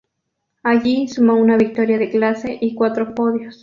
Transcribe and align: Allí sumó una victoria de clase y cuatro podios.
Allí 0.63 1.07
sumó 1.07 1.35
una 1.35 1.57
victoria 1.57 1.99
de 1.99 2.09
clase 2.09 2.57
y 2.59 2.73
cuatro 2.73 3.13
podios. 3.13 3.59